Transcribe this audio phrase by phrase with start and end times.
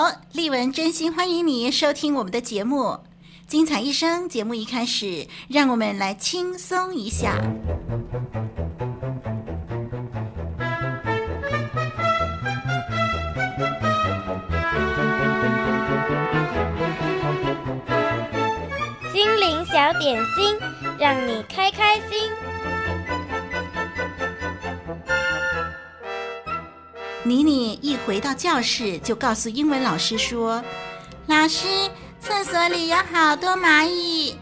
[0.00, 3.00] 好，丽文真心欢迎你收听我们的节目。
[3.48, 7.34] 精彩一生节目一开始，让我们来轻松一下。
[19.12, 20.56] 心灵小点心，
[20.96, 22.47] 让你开开心。
[27.24, 30.62] 妮妮一回到教室，就告诉英文老师说
[31.26, 31.66] ：“老师。”
[32.20, 34.36] 厕所里有好多蚂蚁。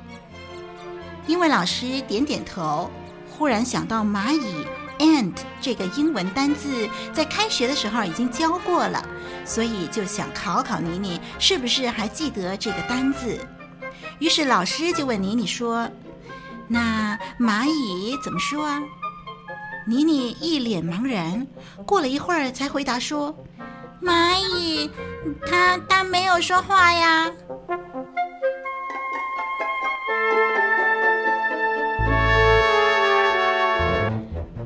[1.27, 2.91] 英文老师点点头，
[3.31, 4.65] 忽然想到蚂蚁
[4.99, 9.07] ant 这个英文单字在开学的时候已经教过了，
[9.45, 13.39] 所以就想考考妮妮是不是还记得这个单字。
[14.21, 15.87] 于是老师就问妮妮说
[16.67, 18.81] ：“那蚂蚁怎么说啊？”
[19.89, 21.47] 妮妮一脸茫然，
[21.87, 23.33] 过了一会儿才回答说
[24.03, 24.91] ：“蚂蚁，
[25.47, 27.31] 它它没有说话呀。”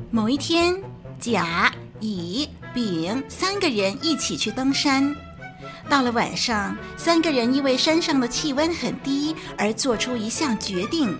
[0.09, 0.81] 某一天，
[1.19, 5.15] 甲、乙、丙三个人一起去登山。
[5.87, 11.15] 到了晚上，三个人因为山上的气温很低，而做出一项决定：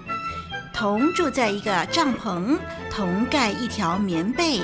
[0.74, 2.58] 同住在一个帐篷，
[2.90, 4.62] 同盖一条棉被。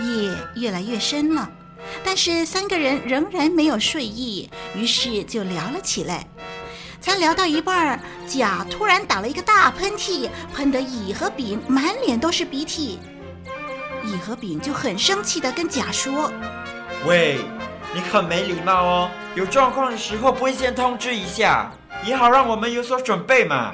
[0.00, 1.48] 夜越来越深了，
[2.02, 6.26] 但是三个人仍然没有睡意，于是就聊了起来。
[7.00, 12.98] 才聊到一半，甲突然打了一个大喷嚏，喷得乙和丙满脸都是鼻涕。
[14.04, 16.32] 乙和丙就很生气地跟甲说
[17.06, 17.38] ：“喂，
[17.94, 19.10] 你很没礼貌哦！
[19.34, 21.70] 有状况的时候不会先通知一下，
[22.04, 23.72] 也好让我们有所准备嘛。”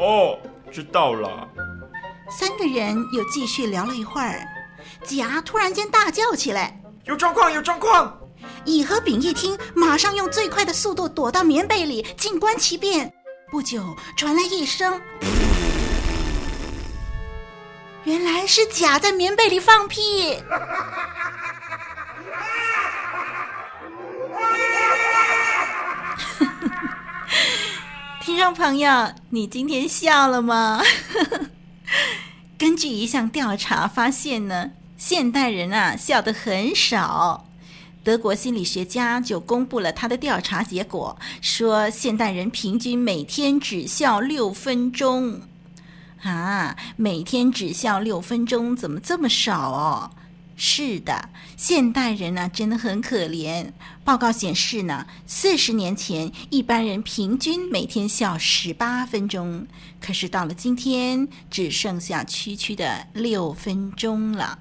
[0.00, 0.38] 哦，
[0.72, 1.46] 知道了。
[2.30, 4.48] 三个人又继续聊了一会儿，
[5.04, 8.18] 甲突然间大叫起来：“有状况，有状况！”
[8.64, 13.12] 乙和丙一听，马上用最快的速度躲到棉被里，静观其变。
[13.50, 14.98] 不久，传来一声，
[18.04, 20.38] 原来是甲在棉被里放屁。
[28.42, 30.80] 众朋友，你今天笑了吗？
[32.56, 37.46] 根据一项调查发现呢，现代人啊笑得很少。
[38.02, 45.42] 德国心理学家就公布了他的调查结果，说现代人平均每天只笑六分钟，
[46.22, 50.10] 啊，每天只笑六分钟，怎么这么少哦？
[50.62, 53.72] 是的，现代人呢真的很可怜。
[54.04, 59.66] 报告显示呢，四十年前一般人平均每天笑十八分钟，
[60.02, 64.58] 可是到了今天只剩下区区的六分钟了。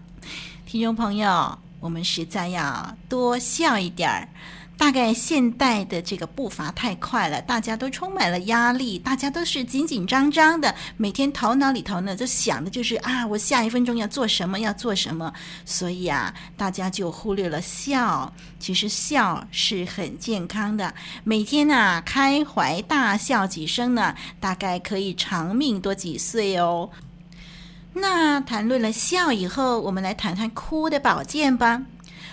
[0.66, 1.60] 听众朋友。
[1.82, 4.28] 我们实在要多笑一点儿。
[4.80, 15.32] 大概现代的这个步伐太快了，大家都充满了压力，大家都是紧紧张张的，每天头脑里头呢就想的就是啊，我下一分钟要做什么，要做什么。
[15.66, 18.34] 所以啊，大家就忽略了笑。
[18.58, 20.92] 其实笑是很健康的，
[21.26, 26.90] 每天呢、啊、开怀大笑几声呢，大概可以长命多几岁哦。
[27.94, 31.82] 那谈论了笑以后，我们来谈谈哭的保健吧。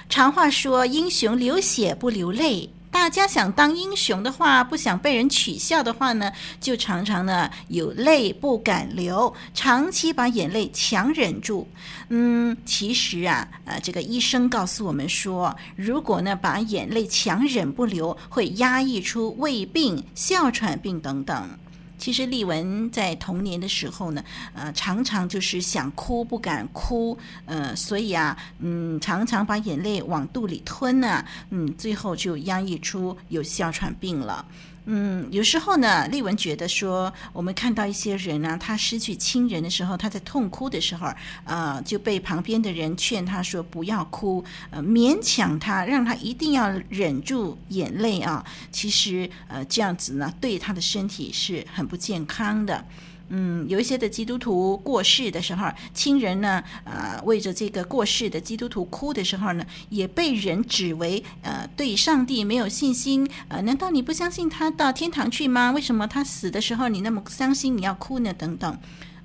[0.08, 11.68] 常话说：“英雄流血不流泪。”大家想当英雄的话，不想被人取笑的话呢，就常常呢有泪不敢流，长期把眼泪强忍住。
[12.08, 21.50] 嗯，其实啊，呃，这个医生告诉我们说，如果呢把眼泪强忍不流，会压抑出胃病、哮喘病等等。
[21.98, 24.22] 其实丽文在童年的时候呢，
[24.54, 27.16] 呃，常常就是想哭不敢哭，
[27.46, 34.44] 呃，所以啊，嗯，常常把眼泪往肚里吞呢，嗯，最后就压抑出有哮喘病了。
[34.88, 41.12] 嗯，有时候呢，丽文觉得说，我们看到一些人呢、他失去亲人的时候，他在痛哭的时候，
[41.44, 48.44] 呃，就被旁边的人劝他说不要哭，呃，勉强他，让他一定要忍住眼泪啊。
[48.70, 52.84] 其实，呃，这样子呢，对他的身体是很不健康的。
[53.28, 63.28] 嗯，有一些的基督徒过世的时候，亲人呢，呃，为着这个过世的基督徒哭的时候呢，也被人指为呃对上帝没有信心。
[63.48, 65.72] 呃，难道你不相信他到天堂去吗？
[65.72, 68.32] 为什么他死的时候你那么伤心，你要哭呢？
[68.32, 68.78] 等等。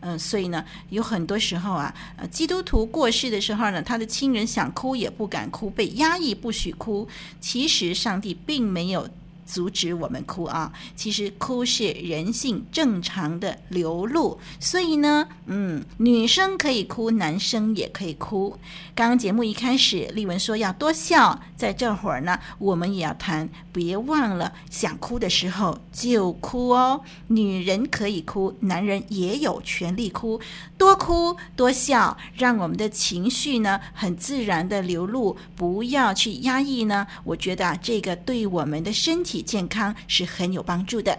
[0.04, 7.08] 嗯、所以呢，有很多时候啊，呃，基督徒过世的时候呢，他的亲人想哭也不敢哭，被压抑不许哭。
[7.40, 9.08] 其实上帝并没有。
[9.52, 10.72] 阻止我们哭啊！
[10.96, 18.58] 其实哭是人性正常的流露，所以呢，嗯，女生可以哭，男生也可以哭。
[18.96, 27.02] 刚刚节目一开始，丽文说要多笑，在这会儿呢，我们也要谈，别忘了想哭的时候就哭哦。
[27.28, 30.40] 女人可以哭，男人也有权利哭，
[30.78, 37.06] 多哭多笑，让我们的情绪呢很自然的流露，不要去压抑呢。
[37.26, 39.41] 我觉得啊，这个对我们的身体。
[39.42, 41.18] 健康是很有帮助的。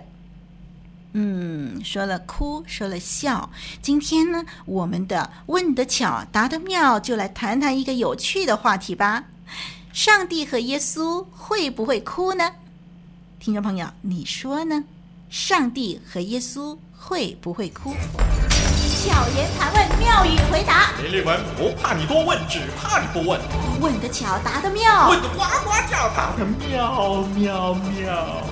[1.14, 3.50] 嗯，说了哭，说了笑，
[3.82, 9.24] 今天呢，我们的问得巧，答得妙，就来谈谈一个有趣的话题吧。
[9.92, 12.50] 上帝和耶稣会不会哭呢？
[13.38, 14.84] 听众朋友，你说呢？
[15.28, 17.94] 上帝和耶稣会不会哭？
[19.04, 20.92] 巧言盘问，妙语回答。
[21.02, 23.40] 林立文不怕你多问，只怕你不问。
[23.80, 25.10] 问得巧，答得妙。
[25.10, 28.44] 问得呱呱叫，答得妙妙妙。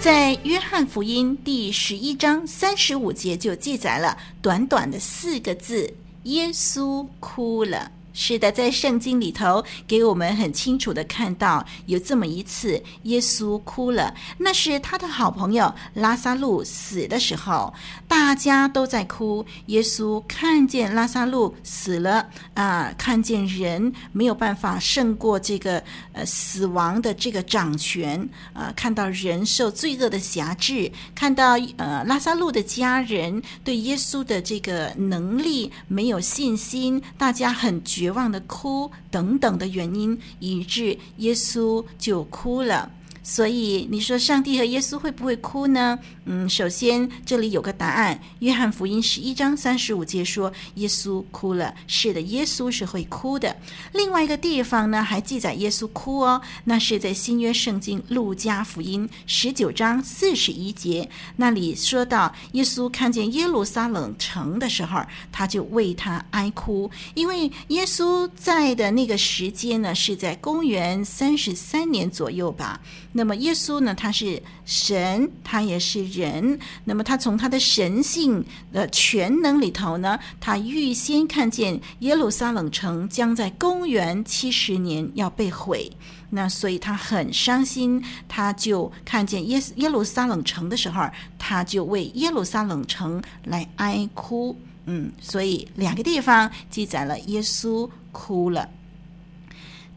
[0.00, 5.92] 在约翰福音第十一章三十五节就记载了短短的四个字：
[6.22, 7.90] 耶稣哭了。
[8.20, 14.12] 是的，在圣经里头，给我们很清楚的看到有这么一次，耶稣哭了。
[14.38, 17.72] 那是他的好朋友拉撒路死的时候，
[18.08, 19.46] 大家都在哭。
[19.66, 25.80] 耶稣看见拉撒路死了啊，看见人没有办法胜过这个
[26.12, 38.07] 呃死亡的这个掌权啊，看到人受罪恶的辖制，看到呃拉撒路的家人对耶稣的这个能力没有信心，大家很绝。
[38.08, 42.90] 绝望的哭等等的原因，以致耶稣就哭了。
[43.28, 45.98] 所以你说上帝和耶稣会不会哭呢？
[46.24, 51.74] 嗯，首先这里有个答案，约翰福音十一章三十五节说耶稣哭了。
[51.86, 53.54] 是的，耶稣是会哭的。
[53.92, 72.80] 另外一个地方呢，还记载耶稣哭哦，那是在新约圣经路加福音十九章四十一节，那里说到耶稣看见耶路撒冷城的时候，他就为他哀哭，因为耶稣在的那个时间呢，是在公元三十三年左右吧。
[73.18, 76.56] 那么耶稣呢，他是神，他也是人。
[76.84, 85.90] 那么他从他的神性的全能里头呢，他预先看见耶路撒冷城将在公元七十年要被毁。
[86.30, 94.56] 那所以他很伤心，他就看见耶耶路撒冷城的时候，他就为耶路撒冷城来哀哭。
[94.86, 98.68] 嗯，所以两个地方记载了耶稣哭了。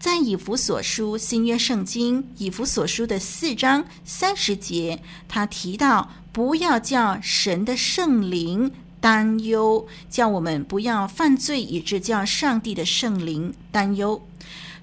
[0.01, 14.19] 在以弗所书新约圣经以弗所书的四章三十节，他提到不要叫神的圣灵担忧，叫我们不要犯罪，以致叫上帝的圣灵担忧。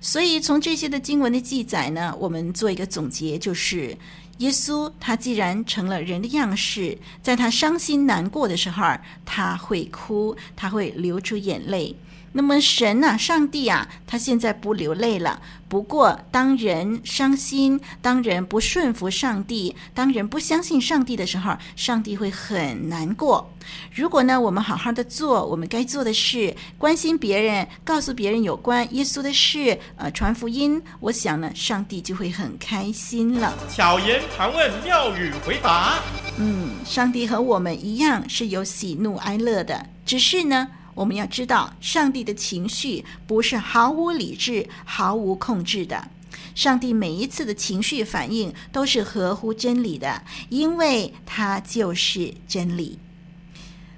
[0.00, 3.99] 所以从这些的经文的记载呢，我们做一个总结，就是
[4.38, 11.97] 耶稣他既然成了人的样式，在他伤心难过的时候，他会哭，他会流出眼泪。
[12.33, 15.42] 那么神呐，上帝啊，他现在不流泪了。
[15.69, 23.53] 不过，当人伤心，当人不顺服上帝，当人不相信上帝的时候，上帝会很难过。
[23.95, 33.53] 如果呢，我们好好的做我们该做的事，关心别人，告诉别人有关耶稣的事，呃，传福音，我想呢，上帝就会很开心了。
[33.69, 35.99] 巧言盘问，妙语回答。
[36.39, 40.67] 嗯，上帝和我们一样是有喜怒哀乐的，只是呢。
[40.99, 46.09] 我们要知道，上帝的情绪不是毫无理智、毫无控制的。
[46.57, 52.99] 上帝每一次的情绪反应都是合乎真理的，因为他就是真理。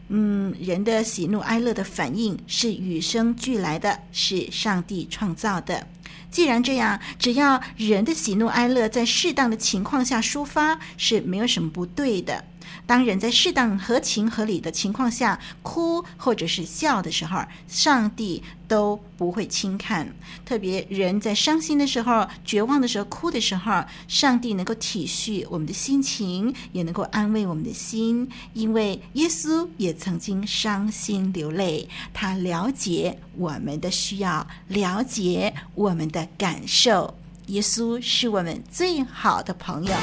[0.08, 5.86] 嗯，人的喜怒哀乐的反应是与生俱来的，是上帝创造的。
[6.30, 12.44] 既然这样，只要人的喜怒哀乐在适当的情况下抒发，是没有什么不对的。
[12.90, 20.12] 当人在适当、合情、合理的情况下哭或者是笑的时候，上帝都不会轻看。
[20.44, 37.16] 特别人在伤心的时候、绝望的时候、哭的时候，上帝能够体恤我们的心情，也能够安慰我们的心，因为耶稣也曾经伤心流泪，他了解我们的需要，了解我们的感受。
[37.46, 39.94] 耶稣是我们最好的朋友。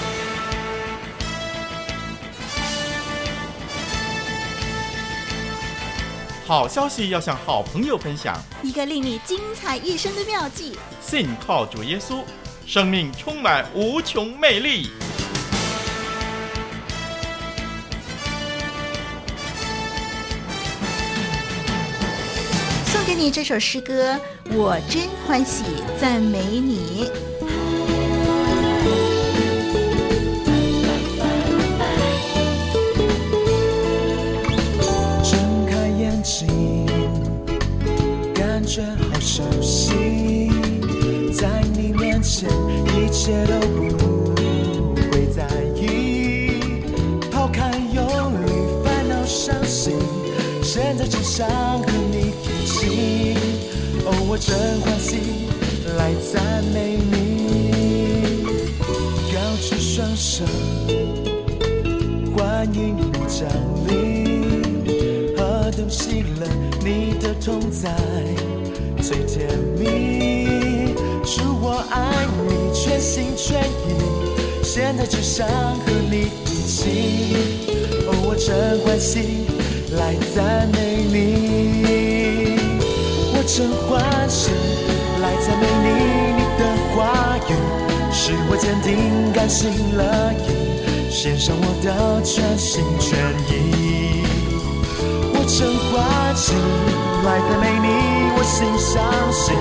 [6.48, 10.80] 好消息要向好朋友分享，一个令你精彩一生的妙计。
[11.02, 12.24] 信靠主耶稣，
[12.66, 14.90] 生命充满无穷魅力。
[22.86, 24.18] 送给你这首诗歌，
[24.52, 25.66] 我真欢喜
[26.00, 27.12] 赞美你。
[43.28, 46.62] 一切都不会在意，
[47.30, 48.02] 抛开忧
[48.46, 48.48] 虑、
[48.86, 49.94] 烦恼、伤心，
[50.64, 53.36] 现在只想和你一起。
[54.06, 55.18] 哦，我真欢喜
[55.98, 58.46] 来赞美你，
[59.34, 60.46] 高举双手，
[62.34, 63.46] 欢迎你降
[63.90, 66.48] 临，何等喜乐，
[66.80, 67.94] 你的同在。
[69.02, 70.57] 最甜蜜，
[71.28, 77.68] 主我爱你，全心全意，现在只想和你一起。
[78.08, 79.44] 哦，我真欢喜
[79.98, 82.56] 来赞美你，
[83.36, 84.52] 我真欢喜
[85.20, 85.88] 来赞美你。
[86.38, 86.64] 你的
[86.96, 87.52] 话语
[88.10, 93.20] 使我坚定，甘心乐意，献上我的全心全
[93.52, 94.24] 意。
[95.34, 96.54] 我真欢喜
[97.26, 97.88] 来赞美你。
[98.40, 99.04] 我心相
[99.34, 99.54] 信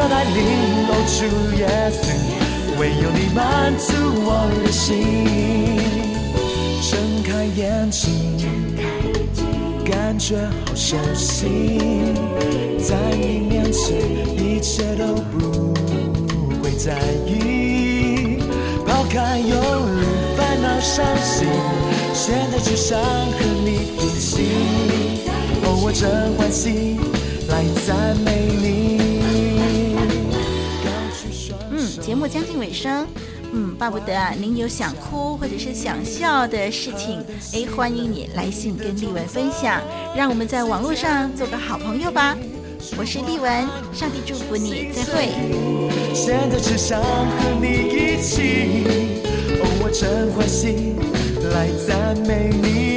[0.00, 0.40] 你奇妙带领，
[0.88, 1.20] 哦，主
[1.58, 2.02] 耶稣，
[2.78, 3.92] 唯有你满足
[4.24, 4.28] 我
[4.64, 4.88] 的心。
[6.80, 6.90] 睁
[7.22, 8.08] 开眼睛，
[9.84, 11.68] 感觉好熟悉，
[12.78, 13.98] 在你面前
[14.38, 15.74] 一切都不
[16.62, 18.38] 会在意，
[18.86, 19.54] 抛开忧
[20.00, 21.46] 虑、烦恼、伤心，
[22.14, 24.48] 现在只想和你一起。
[25.62, 26.96] 哦，我真欢喜。
[27.48, 28.79] 来赞美你。
[32.00, 33.06] 节目将近尾声，
[33.52, 39.80] 嗯，巴不得啊，您有想哭或者是想笑的事情，哎，欢迎你来信跟丽文分享，
[40.16, 42.36] 让我们在网络上做个好朋友吧。
[42.96, 43.52] 我是丽文，
[43.92, 45.28] 上帝祝福你，再会。
[46.14, 47.06] 现在只想和
[47.60, 48.84] 你一起，
[49.60, 50.96] 哦，我真欢喜
[51.52, 52.89] 来赞美你，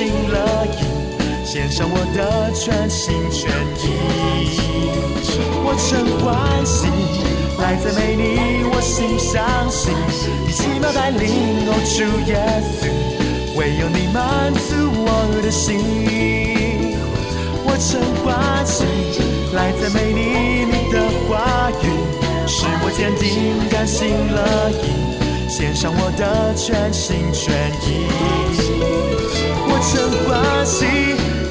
[0.00, 3.84] 心乐意，献上我的全心全意。
[5.62, 6.88] 我真欢喜，
[7.60, 9.92] 来赞美你，我心相信，
[10.46, 12.88] 你奇妙带领，哦，主耶稣，
[13.58, 15.06] 唯有你满足我
[15.42, 16.96] 的心。
[17.66, 18.86] 我真欢喜，
[19.52, 20.96] 来赞美你，你的
[21.28, 21.84] 话语
[22.46, 24.96] 使我坚定，甘心乐意。
[25.46, 27.52] 献上我的全心全
[27.84, 28.08] 意，
[29.80, 29.96] 我真
[30.28, 30.28] 欢
[30.66, 30.84] 喜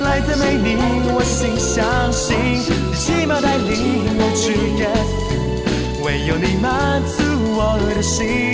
[0.04, 0.78] 来自美丽，
[1.16, 5.34] 我心相信你奇妙带领，我主耶稣，
[6.06, 7.24] 唯有你满足
[7.58, 8.54] 我的心。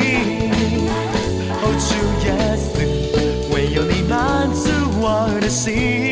[1.62, 2.72] oh to yes，
[3.54, 6.05] 唯有你满足我的心。